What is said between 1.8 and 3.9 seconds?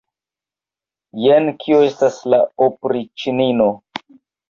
estas la opriĉnino!